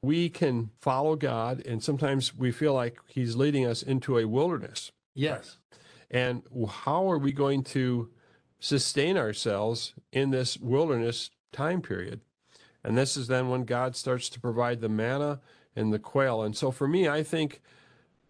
we 0.01 0.29
can 0.29 0.71
follow 0.79 1.15
God, 1.15 1.61
and 1.65 1.83
sometimes 1.83 2.35
we 2.35 2.51
feel 2.51 2.73
like 2.73 2.97
He's 3.07 3.35
leading 3.35 3.65
us 3.65 3.83
into 3.83 4.17
a 4.17 4.25
wilderness. 4.25 4.91
Yes. 5.13 5.57
And 6.09 6.43
how 6.69 7.09
are 7.09 7.17
we 7.17 7.31
going 7.31 7.63
to 7.65 8.09
sustain 8.59 9.17
ourselves 9.17 9.93
in 10.11 10.31
this 10.31 10.57
wilderness 10.57 11.29
time 11.51 11.81
period? 11.81 12.21
And 12.83 12.97
this 12.97 13.15
is 13.15 13.27
then 13.27 13.49
when 13.49 13.63
God 13.63 13.95
starts 13.95 14.27
to 14.29 14.39
provide 14.39 14.81
the 14.81 14.89
manna 14.89 15.39
and 15.75 15.93
the 15.93 15.99
quail. 15.99 16.41
And 16.41 16.55
so 16.57 16.71
for 16.71 16.87
me, 16.87 17.07
I 17.07 17.23
think 17.23 17.61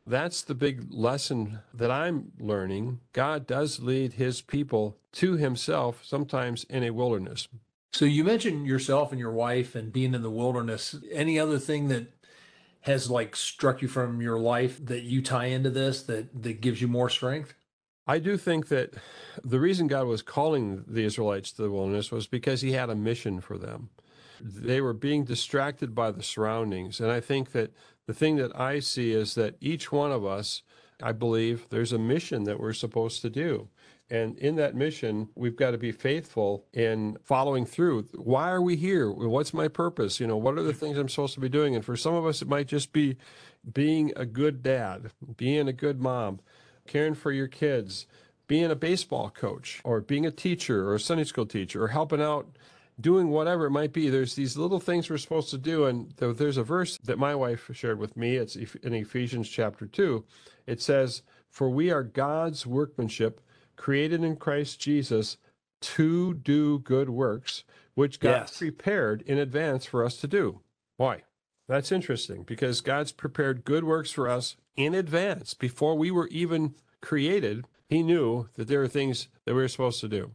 that's 0.05 0.41
the 0.41 0.55
big 0.55 0.87
lesson 0.91 1.59
that 1.73 1.89
I'm 1.89 2.33
learning. 2.39 2.99
God 3.13 3.47
does 3.47 3.79
lead 3.79 4.13
his 4.13 4.41
people 4.41 4.97
to 5.13 5.37
himself, 5.37 6.01
sometimes 6.03 6.65
in 6.65 6.83
a 6.83 6.91
wilderness. 6.91 7.47
So 7.93 8.05
you 8.05 8.23
mentioned 8.23 8.67
yourself 8.67 9.11
and 9.11 9.19
your 9.19 9.31
wife 9.31 9.75
and 9.75 9.91
being 9.91 10.13
in 10.13 10.21
the 10.21 10.31
wilderness. 10.31 10.95
Any 11.11 11.39
other 11.39 11.59
thing 11.59 11.89
that 11.89 12.07
has 12.81 13.09
like 13.09 13.35
struck 13.35 13.81
you 13.81 13.87
from 13.87 14.21
your 14.21 14.39
life 14.39 14.83
that 14.85 15.03
you 15.03 15.21
tie 15.21 15.45
into 15.45 15.69
this 15.69 16.03
that 16.03 16.43
that 16.43 16.61
gives 16.61 16.81
you 16.81 16.87
more 16.87 17.09
strength? 17.09 17.53
I 18.07 18.19
do 18.19 18.37
think 18.37 18.69
that 18.69 18.95
the 19.43 19.59
reason 19.59 19.87
God 19.87 20.07
was 20.07 20.21
calling 20.21 20.83
the 20.87 21.03
Israelites 21.03 21.51
to 21.53 21.61
the 21.61 21.71
wilderness 21.71 22.11
was 22.11 22.27
because 22.27 22.61
he 22.61 22.71
had 22.71 22.89
a 22.89 22.95
mission 22.95 23.39
for 23.39 23.57
them. 23.57 23.89
They 24.41 24.81
were 24.81 24.93
being 24.93 25.23
distracted 25.23 25.93
by 25.93 26.11
the 26.11 26.23
surroundings. 26.23 26.99
And 26.99 27.11
I 27.11 27.19
think 27.19 27.51
that 27.51 27.71
the 28.07 28.13
thing 28.13 28.37
that 28.37 28.59
I 28.59 28.79
see 28.79 29.11
is 29.11 29.35
that 29.35 29.55
each 29.61 29.91
one 29.91 30.11
of 30.11 30.25
us, 30.25 30.63
I 31.01 31.11
believe, 31.11 31.67
there's 31.69 31.93
a 31.93 31.99
mission 31.99 32.43
that 32.45 32.59
we're 32.59 32.73
supposed 32.73 33.21
to 33.21 33.29
do. 33.29 33.69
And 34.11 34.37
in 34.39 34.57
that 34.57 34.75
mission, 34.75 35.29
we've 35.35 35.55
got 35.55 35.71
to 35.71 35.77
be 35.77 35.93
faithful 35.93 36.65
in 36.73 37.17
following 37.23 37.65
through. 37.65 38.09
Why 38.13 38.51
are 38.51 38.61
we 38.61 38.75
here? 38.75 39.09
What's 39.09 39.53
my 39.53 39.69
purpose? 39.69 40.19
You 40.19 40.27
know, 40.27 40.35
what 40.35 40.57
are 40.57 40.63
the 40.63 40.73
things 40.73 40.97
I'm 40.97 41.07
supposed 41.07 41.33
to 41.35 41.39
be 41.39 41.47
doing? 41.47 41.75
And 41.75 41.85
for 41.85 41.95
some 41.95 42.13
of 42.13 42.25
us, 42.25 42.41
it 42.41 42.49
might 42.49 42.67
just 42.67 42.91
be 42.91 43.15
being 43.73 44.11
a 44.17 44.25
good 44.25 44.61
dad, 44.61 45.11
being 45.37 45.69
a 45.69 45.73
good 45.73 46.01
mom, 46.01 46.41
caring 46.85 47.15
for 47.15 47.31
your 47.31 47.47
kids, 47.47 48.05
being 48.47 48.69
a 48.69 48.75
baseball 48.75 49.29
coach, 49.29 49.79
or 49.85 50.01
being 50.01 50.25
a 50.25 50.31
teacher 50.31 50.89
or 50.89 50.95
a 50.95 50.99
Sunday 50.99 51.23
school 51.23 51.45
teacher, 51.45 51.81
or 51.81 51.87
helping 51.87 52.21
out, 52.21 52.57
doing 52.99 53.29
whatever 53.29 53.67
it 53.67 53.71
might 53.71 53.93
be. 53.93 54.09
There's 54.09 54.35
these 54.35 54.57
little 54.57 54.81
things 54.81 55.09
we're 55.09 55.19
supposed 55.19 55.51
to 55.51 55.57
do. 55.57 55.85
And 55.85 56.11
there's 56.17 56.57
a 56.57 56.63
verse 56.63 56.97
that 57.05 57.17
my 57.17 57.33
wife 57.33 57.69
shared 57.71 57.97
with 57.97 58.17
me. 58.17 58.35
It's 58.35 58.57
in 58.57 58.93
Ephesians 58.93 59.47
chapter 59.47 59.85
2. 59.87 60.25
It 60.67 60.81
says, 60.81 61.21
For 61.49 61.69
we 61.69 61.91
are 61.91 62.03
God's 62.03 62.67
workmanship, 62.67 63.39
created 63.81 64.23
in 64.23 64.35
Christ 64.35 64.79
Jesus 64.79 65.37
to 65.81 66.35
do 66.35 66.77
good 66.77 67.09
works, 67.09 67.63
which 67.95 68.19
God 68.19 68.41
Yes. 68.41 68.57
prepared 68.59 69.23
in 69.23 69.39
advance 69.39 69.85
for 69.87 70.05
us 70.05 70.17
to 70.17 70.27
do. 70.27 70.61
Why? 70.97 71.23
That's 71.67 71.91
interesting 71.91 72.43
because 72.43 72.81
God's 72.81 73.11
prepared 73.11 73.65
good 73.65 73.83
works 73.83 74.11
for 74.11 74.29
us 74.29 74.55
in 74.75 74.93
advance 74.93 75.55
before 75.55 75.97
we 75.97 76.11
were 76.11 76.27
even 76.27 76.75
created. 77.01 77.65
He 77.89 78.03
knew 78.03 78.49
that 78.53 78.67
there 78.67 78.83
are 78.83 78.87
things 78.87 79.29
that 79.45 79.55
we 79.55 79.61
were 79.61 79.67
supposed 79.67 79.99
to 80.01 80.07
do. 80.07 80.31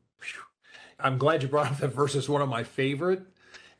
I'm 0.98 1.16
glad 1.16 1.42
you 1.44 1.48
brought 1.48 1.70
up 1.70 1.78
that 1.78 1.94
verse. 1.94 2.16
It's 2.16 2.28
one 2.28 2.42
of 2.42 2.48
my 2.48 2.64
favorite. 2.64 3.22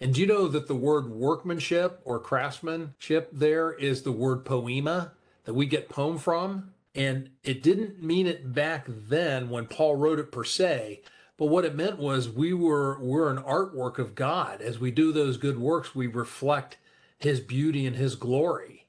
And 0.00 0.14
do 0.14 0.20
you 0.20 0.28
know 0.28 0.46
that 0.46 0.68
the 0.68 0.76
word 0.76 1.08
workmanship 1.10 2.00
or 2.04 2.20
craftsmanship 2.20 3.30
there 3.32 3.72
is 3.72 4.02
the 4.02 4.12
word 4.12 4.44
poema 4.44 5.12
that 5.44 5.54
we 5.54 5.66
get 5.66 5.88
poem 5.88 6.18
from? 6.18 6.72
And 6.96 7.30
it 7.44 7.62
didn't 7.62 8.02
mean 8.02 8.26
it 8.26 8.54
back 8.54 8.86
then 8.88 9.50
when 9.50 9.66
Paul 9.66 9.96
wrote 9.96 10.18
it 10.18 10.32
per 10.32 10.44
se, 10.44 11.02
but 11.36 11.46
what 11.46 11.66
it 11.66 11.74
meant 11.74 11.98
was 11.98 12.28
we 12.30 12.54
were 12.54 12.98
we're 13.00 13.30
an 13.30 13.36
artwork 13.42 13.98
of 13.98 14.14
God. 14.14 14.62
As 14.62 14.78
we 14.78 14.90
do 14.90 15.12
those 15.12 15.36
good 15.36 15.58
works, 15.58 15.94
we 15.94 16.06
reflect 16.06 16.78
his 17.18 17.40
beauty 17.40 17.86
and 17.86 17.96
his 17.96 18.14
glory. 18.14 18.86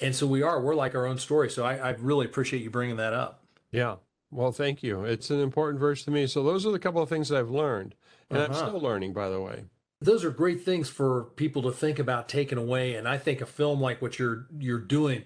And 0.00 0.14
so 0.16 0.26
we 0.26 0.42
are, 0.42 0.60
we're 0.60 0.74
like 0.74 0.94
our 0.94 1.06
own 1.06 1.18
story. 1.18 1.48
So 1.50 1.64
I, 1.64 1.76
I 1.76 1.90
really 1.90 2.26
appreciate 2.26 2.62
you 2.62 2.70
bringing 2.70 2.96
that 2.96 3.12
up. 3.12 3.44
Yeah. 3.70 3.96
Well, 4.32 4.50
thank 4.50 4.82
you. 4.82 5.04
It's 5.04 5.30
an 5.30 5.40
important 5.40 5.78
verse 5.80 6.04
to 6.04 6.10
me. 6.10 6.26
So 6.26 6.42
those 6.42 6.64
are 6.66 6.70
the 6.72 6.78
couple 6.78 7.02
of 7.02 7.08
things 7.08 7.28
that 7.28 7.38
I've 7.38 7.50
learned. 7.50 7.94
And 8.30 8.40
I'm 8.40 8.50
Uh-huh. 8.50 8.66
still 8.68 8.80
learning, 8.80 9.12
by 9.12 9.28
the 9.28 9.40
way. 9.40 9.64
those 10.00 10.24
are 10.24 10.30
great 10.30 10.64
things 10.64 10.88
for 10.88 11.24
people 11.36 11.62
to 11.62 11.70
think 11.72 11.98
about 11.98 12.26
taking 12.28 12.56
away 12.56 12.94
and 12.94 13.06
i 13.06 13.18
think 13.18 13.42
a 13.42 13.46
film 13.46 13.78
like 13.82 14.00
what 14.00 14.18
you're 14.18 14.46
you're 14.58 14.78
doing 14.78 15.24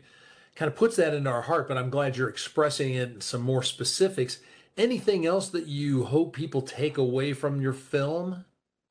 kind 0.54 0.68
of 0.68 0.76
puts 0.76 0.96
that 0.96 1.14
into 1.14 1.30
our 1.30 1.42
heart 1.42 1.68
but 1.68 1.76
i'm 1.76 1.90
glad 1.90 2.16
you're 2.16 2.28
expressing 2.28 2.94
it 2.94 3.12
in 3.12 3.20
some 3.20 3.42
more 3.42 3.62
specifics 3.62 4.38
anything 4.76 5.26
else 5.26 5.49
that 5.49 5.66
you 5.66 6.04
hope 6.04 6.34
people 6.34 6.62
take 6.62 6.99
away 6.99 7.32
from 7.32 7.61
your 7.61 7.73
film 7.73 8.44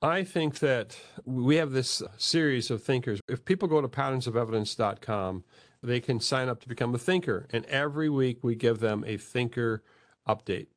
I 0.03 0.25
think 0.25 0.59
that 0.59 0.97
we 1.23 1.55
have 1.55 1.71
this 1.71 2.03
series 2.17 2.69
of 2.69 2.83
thinkers. 2.83 3.21
If 3.29 3.45
people 3.45 3.69
go 3.69 3.79
to 3.79 3.87
patternsofevidence.com, 3.87 5.45
they 5.81 6.01
can 6.01 6.19
sign 6.19 6.49
up 6.49 6.59
to 6.59 6.67
become 6.67 6.93
a 6.93 6.97
thinker. 6.97 7.47
And 7.51 7.65
every 7.67 8.09
week 8.09 8.43
we 8.43 8.55
give 8.55 8.79
them 8.79 9.05
a 9.07 9.15
thinker 9.15 9.81
update. 10.27 10.67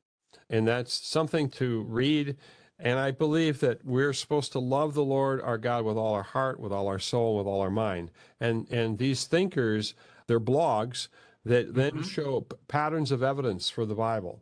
And 0.49 0.65
that's 0.65 0.93
something 0.93 1.49
to 1.51 1.83
read. 1.83 2.37
And 2.79 2.99
I 2.99 3.11
believe 3.11 3.59
that 3.59 3.83
we're 3.83 4.13
supposed 4.13 4.53
to 4.53 4.59
love 4.59 4.93
the 4.93 5.03
Lord 5.03 5.41
our 5.41 5.57
God 5.57 5.83
with 5.83 5.97
all 5.97 6.13
our 6.13 6.23
heart, 6.23 6.57
with 6.59 6.71
all 6.71 6.87
our 6.87 6.99
soul, 6.99 7.37
with 7.37 7.47
all 7.47 7.59
our 7.59 7.71
mind. 7.71 8.11
And 8.39 8.69
and 8.71 8.97
these 8.97 9.25
thinkers, 9.25 9.93
they're 10.27 10.39
blogs 10.39 11.07
that 11.45 11.73
then 11.73 11.91
mm-hmm. 11.91 12.01
show 12.03 12.41
p- 12.41 12.55
patterns 12.67 13.11
of 13.11 13.23
evidence 13.23 13.69
for 13.69 13.85
the 13.85 13.95
Bible. 13.95 14.41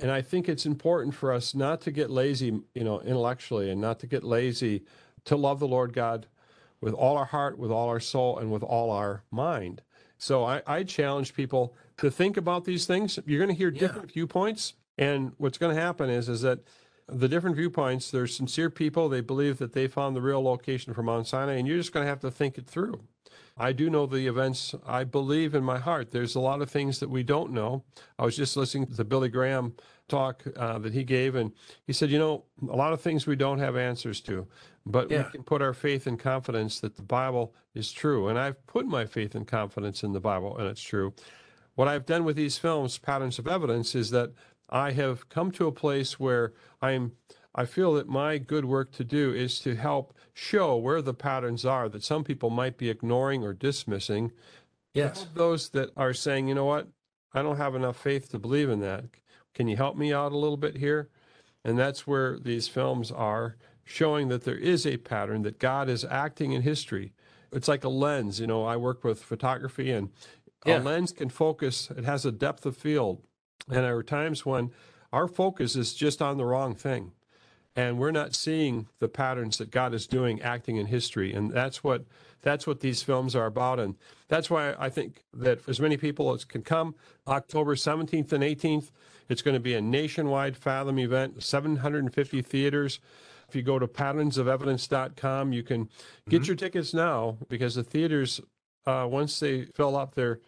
And 0.00 0.10
I 0.10 0.22
think 0.22 0.48
it's 0.48 0.66
important 0.66 1.14
for 1.14 1.32
us 1.32 1.54
not 1.54 1.80
to 1.82 1.90
get 1.90 2.10
lazy, 2.10 2.60
you 2.74 2.84
know, 2.84 3.00
intellectually 3.00 3.70
and 3.70 3.80
not 3.80 3.98
to 4.00 4.06
get 4.06 4.24
lazy 4.24 4.84
to 5.24 5.36
love 5.36 5.58
the 5.58 5.68
Lord 5.68 5.92
God 5.92 6.26
with 6.80 6.94
all 6.94 7.16
our 7.16 7.26
heart, 7.26 7.58
with 7.58 7.70
all 7.70 7.88
our 7.88 8.00
soul, 8.00 8.38
and 8.38 8.52
with 8.52 8.62
all 8.62 8.90
our 8.90 9.24
mind. 9.30 9.82
So 10.16 10.44
I, 10.44 10.62
I 10.66 10.84
challenge 10.84 11.34
people 11.34 11.74
to 11.98 12.10
think 12.10 12.36
about 12.36 12.64
these 12.64 12.86
things. 12.86 13.18
You're 13.26 13.44
going 13.44 13.54
to 13.54 13.58
hear 13.58 13.70
different 13.70 14.12
viewpoints. 14.12 14.74
And 14.96 15.32
what's 15.38 15.58
going 15.58 15.74
to 15.74 15.80
happen 15.80 16.10
is, 16.10 16.28
is 16.28 16.42
that 16.42 16.60
the 17.08 17.28
different 17.28 17.56
viewpoints, 17.56 18.10
they're 18.10 18.26
sincere 18.26 18.70
people. 18.70 19.08
They 19.08 19.20
believe 19.20 19.58
that 19.58 19.72
they 19.72 19.86
found 19.88 20.14
the 20.14 20.20
real 20.20 20.42
location 20.42 20.92
for 20.92 21.02
Mount 21.02 21.26
Sinai, 21.26 21.54
and 21.54 21.66
you're 21.66 21.78
just 21.78 21.92
going 21.92 22.04
to 22.04 22.08
have 22.08 22.20
to 22.20 22.30
think 22.30 22.58
it 22.58 22.66
through. 22.66 23.00
I 23.58 23.72
do 23.72 23.90
know 23.90 24.06
the 24.06 24.26
events. 24.26 24.74
I 24.86 25.04
believe 25.04 25.54
in 25.54 25.64
my 25.64 25.78
heart. 25.78 26.10
There's 26.10 26.34
a 26.34 26.40
lot 26.40 26.62
of 26.62 26.70
things 26.70 27.00
that 27.00 27.10
we 27.10 27.22
don't 27.22 27.52
know. 27.52 27.84
I 28.18 28.24
was 28.24 28.36
just 28.36 28.56
listening 28.56 28.86
to 28.86 28.94
the 28.94 29.04
Billy 29.04 29.28
Graham 29.28 29.74
talk 30.08 30.44
uh, 30.56 30.78
that 30.78 30.94
he 30.94 31.04
gave, 31.04 31.34
and 31.34 31.52
he 31.86 31.92
said, 31.92 32.10
you 32.10 32.18
know, 32.18 32.44
a 32.70 32.76
lot 32.76 32.92
of 32.92 33.00
things 33.00 33.26
we 33.26 33.36
don't 33.36 33.58
have 33.58 33.76
answers 33.76 34.20
to, 34.22 34.46
but 34.86 35.10
Yeah. 35.10 35.24
we 35.24 35.32
can 35.32 35.42
put 35.42 35.60
our 35.60 35.74
faith 35.74 36.06
and 36.06 36.18
confidence 36.18 36.80
that 36.80 36.96
the 36.96 37.02
Bible 37.02 37.54
is 37.74 37.92
true. 37.92 38.28
And 38.28 38.38
I've 38.38 38.64
put 38.66 38.86
my 38.86 39.04
faith 39.04 39.34
and 39.34 39.46
confidence 39.46 40.02
in 40.02 40.12
the 40.12 40.20
Bible, 40.20 40.56
and 40.56 40.66
it's 40.68 40.80
true. 40.82 41.12
What 41.74 41.88
I've 41.88 42.06
done 42.06 42.24
with 42.24 42.36
these 42.36 42.58
films, 42.58 42.96
Patterns 42.98 43.38
of 43.38 43.46
Evidence, 43.46 43.94
is 43.94 44.10
that 44.10 44.32
I 44.70 44.92
have 44.92 45.28
come 45.28 45.50
to 45.52 45.66
a 45.66 45.72
place 45.72 46.18
where 46.18 46.52
I'm 46.80 47.12
I 47.58 47.66
feel 47.66 47.94
that 47.94 48.08
my 48.08 48.38
good 48.38 48.64
work 48.64 48.92
to 48.92 49.04
do 49.04 49.34
is 49.34 49.58
to 49.60 49.74
help 49.74 50.14
show 50.32 50.76
where 50.76 51.02
the 51.02 51.12
patterns 51.12 51.64
are 51.64 51.88
that 51.88 52.04
some 52.04 52.22
people 52.22 52.50
might 52.50 52.78
be 52.78 52.88
ignoring 52.88 53.42
or 53.42 53.52
dismissing. 53.52 54.30
yes 54.94 55.26
Those 55.34 55.70
that 55.70 55.90
are 55.96 56.14
saying, 56.14 56.46
you 56.46 56.54
know 56.54 56.66
what, 56.66 56.86
I 57.34 57.42
don't 57.42 57.56
have 57.56 57.74
enough 57.74 58.00
faith 58.00 58.30
to 58.30 58.38
believe 58.38 58.70
in 58.70 58.78
that. 58.82 59.06
Can 59.54 59.66
you 59.66 59.76
help 59.76 59.96
me 59.96 60.12
out 60.12 60.30
a 60.30 60.38
little 60.38 60.56
bit 60.56 60.76
here? 60.76 61.10
And 61.64 61.76
that's 61.76 62.06
where 62.06 62.38
these 62.38 62.68
films 62.68 63.10
are 63.10 63.56
showing 63.84 64.28
that 64.28 64.44
there 64.44 64.56
is 64.56 64.86
a 64.86 64.96
pattern, 64.98 65.42
that 65.42 65.58
God 65.58 65.88
is 65.88 66.04
acting 66.04 66.52
in 66.52 66.62
history. 66.62 67.12
It's 67.50 67.66
like 67.66 67.82
a 67.82 67.88
lens. 67.88 68.38
You 68.38 68.46
know, 68.46 68.64
I 68.64 68.76
work 68.76 69.02
with 69.02 69.20
photography, 69.20 69.90
and 69.90 70.10
Yeah. 70.64 70.78
a 70.78 70.80
lens 70.80 71.10
can 71.10 71.28
focus, 71.28 71.90
it 71.90 72.04
has 72.04 72.24
a 72.24 72.30
depth 72.30 72.64
of 72.66 72.76
field. 72.76 73.24
And 73.66 73.78
there 73.78 73.96
are 73.96 74.04
times 74.04 74.46
when 74.46 74.70
our 75.12 75.26
focus 75.26 75.74
is 75.74 75.92
just 75.94 76.22
on 76.22 76.36
the 76.36 76.44
wrong 76.44 76.76
thing. 76.76 77.12
And 77.78 77.96
we're 77.96 78.10
not 78.10 78.34
seeing 78.34 78.88
the 78.98 79.06
patterns 79.06 79.58
that 79.58 79.70
God 79.70 79.94
is 79.94 80.08
doing 80.08 80.42
acting 80.42 80.78
in 80.78 80.86
history. 80.86 81.32
And 81.32 81.52
that's 81.52 81.84
what 81.84 82.06
that's 82.42 82.66
what 82.66 82.80
these 82.80 83.04
films 83.04 83.36
are 83.36 83.46
about. 83.46 83.78
And 83.78 83.94
that's 84.26 84.50
why 84.50 84.74
I 84.80 84.88
think 84.88 85.22
that 85.32 85.60
as 85.68 85.78
many 85.78 85.96
people 85.96 86.32
as 86.34 86.44
can 86.44 86.62
come, 86.62 86.96
October 87.28 87.76
17th 87.76 88.32
and 88.32 88.42
18th, 88.42 88.90
it's 89.28 89.42
going 89.42 89.54
to 89.54 89.60
be 89.60 89.74
a 89.74 89.80
nationwide 89.80 90.56
Fathom 90.56 90.98
event, 90.98 91.40
750 91.40 92.42
theaters. 92.42 92.98
If 93.48 93.54
you 93.54 93.62
go 93.62 93.78
to 93.78 93.86
patternsofevidence.com, 93.86 95.52
you 95.52 95.62
can 95.62 95.88
get 96.28 96.48
your 96.48 96.56
tickets 96.56 96.92
now 96.92 97.38
because 97.48 97.76
the 97.76 97.84
theaters, 97.84 98.40
uh, 98.86 99.06
once 99.08 99.38
they 99.38 99.66
fill 99.66 99.96
up, 99.96 100.16
they're, 100.16 100.40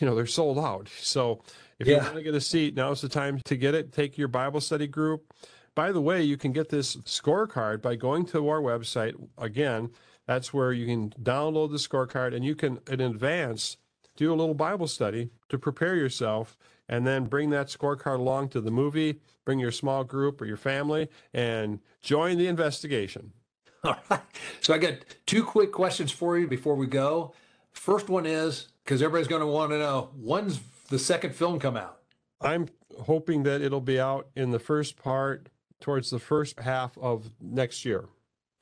you 0.00 0.06
know, 0.06 0.16
they're 0.16 0.26
sold 0.26 0.58
out. 0.58 0.88
So 0.98 1.42
if 1.78 1.86
you 1.86 1.96
want 1.98 2.14
to 2.14 2.22
get 2.22 2.34
a 2.34 2.40
seat, 2.40 2.74
now's 2.74 3.02
the 3.02 3.08
time 3.08 3.40
to 3.44 3.56
get 3.56 3.76
it. 3.76 3.92
Take 3.92 4.18
your 4.18 4.28
Bible 4.28 4.60
study 4.60 4.88
group. 4.88 5.32
By 5.74 5.92
the 5.92 6.00
way, 6.00 6.22
you 6.22 6.36
can 6.36 6.52
get 6.52 6.68
this 6.68 6.96
scorecard 6.96 7.80
by 7.80 7.96
going 7.96 8.26
to 8.26 8.48
our 8.48 8.60
website. 8.60 9.14
Again, 9.38 9.90
that's 10.26 10.52
where 10.52 10.72
you 10.72 10.86
can 10.86 11.10
download 11.22 11.70
the 11.70 11.78
scorecard 11.78 12.34
and 12.34 12.44
you 12.44 12.54
can, 12.54 12.80
in 12.90 13.00
advance, 13.00 13.78
do 14.16 14.32
a 14.32 14.36
little 14.36 14.54
Bible 14.54 14.86
study 14.86 15.30
to 15.48 15.58
prepare 15.58 15.96
yourself 15.96 16.58
and 16.88 17.06
then 17.06 17.24
bring 17.24 17.50
that 17.50 17.68
scorecard 17.68 18.18
along 18.18 18.50
to 18.50 18.60
the 18.60 18.70
movie, 18.70 19.20
bring 19.44 19.58
your 19.58 19.70
small 19.70 20.04
group 20.04 20.40
or 20.42 20.44
your 20.44 20.58
family, 20.58 21.08
and 21.32 21.80
join 22.02 22.36
the 22.36 22.48
investigation. 22.48 23.32
All 23.84 23.96
right. 24.10 24.20
So 24.60 24.74
I 24.74 24.78
got 24.78 24.94
two 25.26 25.42
quick 25.42 25.72
questions 25.72 26.12
for 26.12 26.38
you 26.38 26.46
before 26.46 26.74
we 26.74 26.86
go. 26.86 27.32
First 27.72 28.10
one 28.10 28.26
is 28.26 28.68
because 28.84 29.02
everybody's 29.02 29.28
going 29.28 29.40
to 29.40 29.46
want 29.46 29.70
to 29.70 29.78
know 29.78 30.10
when's 30.14 30.60
the 30.88 30.98
second 30.98 31.34
film 31.34 31.58
come 31.58 31.76
out? 31.76 31.98
I'm 32.40 32.68
hoping 33.00 33.44
that 33.44 33.62
it'll 33.62 33.80
be 33.80 33.98
out 33.98 34.28
in 34.36 34.50
the 34.50 34.58
first 34.58 34.96
part 34.96 35.48
towards 35.82 36.08
the 36.10 36.18
first 36.18 36.58
half 36.60 36.96
of 36.96 37.30
next 37.40 37.84
year. 37.84 38.06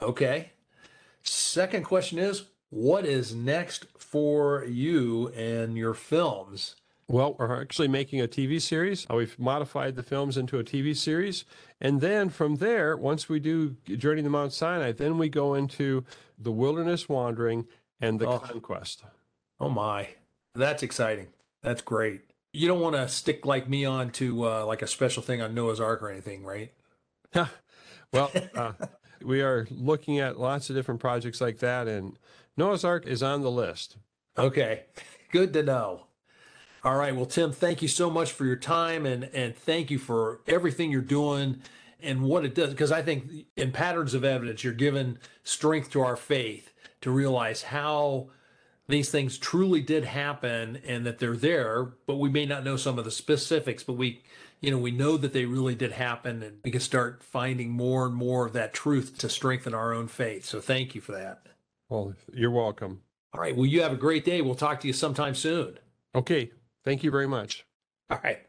Okay. 0.03 0.51
Second 1.23 1.85
question 1.85 2.19
is 2.19 2.45
what 2.71 3.05
is 3.05 3.35
next 3.35 3.87
for 3.99 4.65
you 4.65 5.29
and 5.29 5.77
your 5.77 5.95
films? 5.95 6.77
Well, 7.09 7.35
we're 7.39 7.61
actually 7.61 7.89
making 7.89 8.21
a 8.21 8.29
TV 8.29 8.61
series. 8.61 9.05
Uh, 9.11 9.15
We've 9.17 9.37
modified 9.39 9.97
the 9.97 10.03
films 10.05 10.37
into 10.37 10.59
a 10.61 10.65
TV 10.65 10.97
series. 10.97 11.45
And 11.81 12.01
then 12.01 12.29
from 12.31 12.57
there, 12.57 12.97
once 12.97 13.29
we 13.29 13.41
do 13.41 13.77
Journey 13.85 14.23
to 14.23 14.31
Mount 14.31 14.53
Sinai, 14.53 14.93
then 14.93 15.19
we 15.19 15.29
go 15.29 15.55
into 15.55 16.05
the 16.39 16.53
wilderness 16.53 17.09
wandering 17.09 17.67
and 18.01 18.21
the 18.21 18.29
Oh. 18.29 18.39
conquest. 18.39 19.03
Oh 19.59 19.69
my, 19.69 20.11
that's 20.55 20.83
exciting. 20.85 21.29
That's 21.63 21.83
great. 21.83 22.23
You 22.53 22.67
don't 22.69 22.81
want 22.81 22.95
to 22.97 23.09
stick 23.09 23.45
like 23.45 23.69
me 23.69 23.85
on 23.85 24.11
to 24.13 24.49
uh, 24.49 24.65
like 24.67 24.81
a 24.81 24.87
special 24.87 25.23
thing 25.23 25.43
on 25.43 25.53
Noah's 25.55 25.81
Ark 25.81 26.03
or 26.03 26.11
anything, 26.11 26.45
right? 26.45 26.73
Well, 28.13 28.31
uh, 28.55 28.73
we 29.23 29.41
are 29.43 29.67
looking 29.71 30.19
at 30.19 30.39
lots 30.39 30.71
of 30.71 30.77
different 30.77 31.01
projects 31.01 31.41
like 31.41 31.59
that, 31.59 31.89
and 31.89 32.19
Noah's 32.57 32.85
Ark 32.85 33.07
is 33.07 33.23
on 33.23 33.43
the 33.43 33.51
list. 33.51 33.97
Okay, 34.39 34.85
good 35.31 35.53
to 35.53 35.63
know. 35.63 36.07
All 36.83 36.97
right, 36.97 37.15
well, 37.15 37.27
Tim, 37.27 37.53
thank 37.53 37.83
you 37.83 37.89
so 37.89 38.09
much 38.09 38.33
for 38.33 38.47
your 38.47 38.57
time 38.57 39.05
and 39.05 39.25
and 39.35 39.55
thank 39.55 39.91
you 39.91 39.99
for 39.99 40.41
everything 40.47 40.91
you're 40.91 41.03
doing 41.03 41.61
and 42.03 42.23
what 42.23 42.45
it 42.45 42.55
does. 42.55 42.71
Because 42.71 42.91
I 42.91 43.03
think 43.03 43.47
in 43.57 43.73
patterns 43.73 44.15
of 44.15 44.25
evidence, 44.25 44.65
you're 44.65 44.73
giving 44.73 45.19
strength 45.43 45.91
to 45.91 46.01
our 46.01 46.17
faith 46.17 46.73
to 47.03 47.11
realize 47.11 47.65
how 47.65 48.31
these 48.89 49.11
things 49.11 49.39
truly 49.39 49.81
did 49.81 50.05
happen 50.05 50.79
and 50.87 51.07
that 51.07 51.19
they're 51.19 51.37
there, 51.37 51.93
but 52.07 52.17
we 52.17 52.29
may 52.29 52.45
not 52.45 52.65
know 52.65 52.77
some 52.77 52.99
of 52.99 53.05
the 53.05 53.11
specifics, 53.11 53.83
but 53.83 53.95
we, 53.95 54.23
you 54.61 54.71
know, 54.71 54.79
we 54.79 54.91
know 54.91 55.17
that 55.17 55.33
they 55.33 55.47
really 55.47 55.75
did 55.75 55.93
happen 55.93 56.43
and 56.43 56.59
we 56.65 56.71
can 56.71 56.81
start 56.81 57.23
finding 57.23 57.71
more 57.71 58.07
and 58.07 58.15
more 58.15 58.47
of 58.47 58.53
that 58.53 58.75
truth 58.75 59.19
to 59.19 59.29
strengthen 59.29 59.75
our 59.75 59.93
own 59.93 60.07
faith. 60.07 60.45
So 60.45 60.61
thank 60.61 60.95
you 60.95 61.01
for 61.01 61.13
that. 61.13 61.47
Well, 61.89 62.15
you're 62.33 62.51
welcome. 62.51 63.01
All 63.33 63.41
right. 63.41 63.57
Well, 63.57 63.67
you 63.67 63.83
have 63.83 63.93
a 63.93 63.97
great 63.97 64.25
day. 64.25 64.43
We'll 64.43 64.55
talk 64.55 64.81
to 64.81 64.87
you 64.87 64.93
sometime 64.93 65.35
soon. 65.35 65.79
Okay. 66.15 66.51
Thank 66.85 67.03
you 67.03 67.11
very 67.11 67.29
much. 67.29 67.65
All 68.11 68.21
right. 68.23 68.41